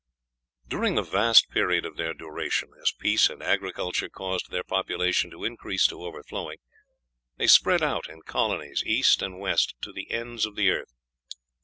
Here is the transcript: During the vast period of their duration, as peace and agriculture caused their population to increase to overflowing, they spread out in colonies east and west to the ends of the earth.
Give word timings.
During 0.67 0.95
the 0.95 1.03
vast 1.03 1.51
period 1.51 1.85
of 1.85 1.95
their 1.95 2.15
duration, 2.15 2.71
as 2.81 2.91
peace 2.91 3.29
and 3.29 3.43
agriculture 3.43 4.09
caused 4.09 4.49
their 4.49 4.63
population 4.63 5.29
to 5.29 5.43
increase 5.43 5.85
to 5.85 6.03
overflowing, 6.03 6.57
they 7.37 7.45
spread 7.45 7.83
out 7.83 8.09
in 8.09 8.23
colonies 8.23 8.81
east 8.83 9.21
and 9.21 9.39
west 9.39 9.75
to 9.81 9.93
the 9.93 10.09
ends 10.09 10.47
of 10.47 10.55
the 10.55 10.71
earth. 10.71 10.95